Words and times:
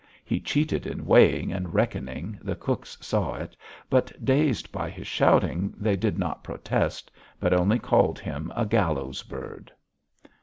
He 0.25 0.39
cheated 0.39 0.87
in 0.87 1.05
weighing 1.05 1.51
and 1.53 1.75
reckoning, 1.75 2.39
the 2.41 2.55
cooks 2.55 2.97
saw 3.01 3.35
it, 3.35 3.55
but, 3.87 4.11
dazed 4.25 4.71
by 4.71 4.89
his 4.89 5.05
shouting, 5.05 5.75
they 5.77 5.95
did 5.95 6.17
not 6.17 6.43
protest, 6.43 7.11
but 7.39 7.53
only 7.53 7.77
called 7.77 8.17
him 8.17 8.51
a 8.55 8.65
gallows 8.65 9.21
bird. 9.21 9.71